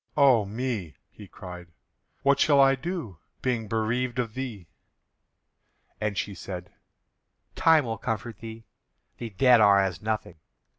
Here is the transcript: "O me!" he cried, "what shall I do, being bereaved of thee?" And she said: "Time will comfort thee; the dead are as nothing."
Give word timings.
"O 0.17 0.45
me!" 0.45 0.95
he 1.11 1.27
cried, 1.27 1.67
"what 2.23 2.39
shall 2.39 2.59
I 2.59 2.73
do, 2.73 3.19
being 3.43 3.67
bereaved 3.67 4.17
of 4.17 4.33
thee?" 4.33 4.67
And 5.99 6.17
she 6.17 6.33
said: 6.33 6.73
"Time 7.55 7.85
will 7.85 7.99
comfort 7.99 8.39
thee; 8.39 8.65
the 9.19 9.29
dead 9.29 9.61
are 9.61 9.79
as 9.79 10.01
nothing." 10.01 10.39